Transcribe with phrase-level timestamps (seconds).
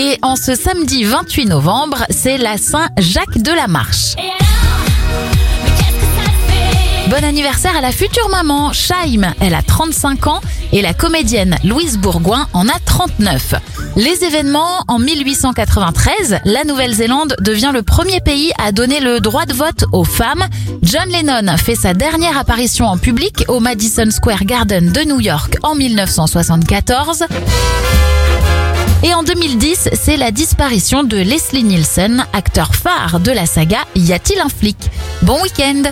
[0.00, 4.14] Et en ce samedi 28 novembre, c'est la Saint-Jacques de la Marche.
[7.08, 9.34] Bon anniversaire à la future maman, Shaim.
[9.40, 10.40] Elle a 35 ans
[10.70, 13.56] et la comédienne Louise Bourgoin en a 39.
[13.96, 19.54] Les événements, en 1893, la Nouvelle-Zélande devient le premier pays à donner le droit de
[19.54, 20.44] vote aux femmes.
[20.80, 25.56] John Lennon fait sa dernière apparition en public au Madison Square Garden de New York
[25.64, 27.24] en 1974.
[29.04, 34.12] Et en 2010, c'est la disparition de Leslie Nielsen, acteur phare de la saga Y
[34.12, 34.76] a-t-il un flic?
[35.22, 35.84] Bon week-end